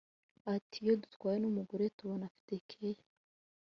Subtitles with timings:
[0.55, 3.03] Ati “Iyo dutwawe n’umugore tubona afite keya (care)